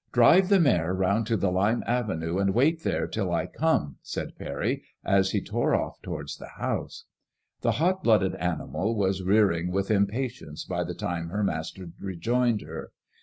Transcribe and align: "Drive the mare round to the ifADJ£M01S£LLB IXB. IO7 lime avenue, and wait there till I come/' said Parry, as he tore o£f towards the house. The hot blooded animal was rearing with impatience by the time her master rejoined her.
"Drive 0.14 0.48
the 0.48 0.58
mare 0.58 0.94
round 0.94 1.26
to 1.26 1.36
the 1.36 1.48
ifADJ£M01S£LLB 1.48 1.52
IXB. 1.52 1.60
IO7 1.60 1.76
lime 1.76 1.84
avenue, 1.86 2.38
and 2.38 2.54
wait 2.54 2.82
there 2.84 3.06
till 3.06 3.30
I 3.34 3.46
come/' 3.46 3.96
said 4.00 4.34
Parry, 4.36 4.82
as 5.04 5.32
he 5.32 5.42
tore 5.42 5.72
o£f 5.72 6.00
towards 6.02 6.38
the 6.38 6.48
house. 6.56 7.04
The 7.60 7.72
hot 7.72 8.02
blooded 8.02 8.34
animal 8.36 8.96
was 8.96 9.22
rearing 9.22 9.70
with 9.70 9.90
impatience 9.90 10.64
by 10.64 10.84
the 10.84 10.94
time 10.94 11.28
her 11.28 11.44
master 11.44 11.90
rejoined 12.00 12.62
her. 12.62 12.92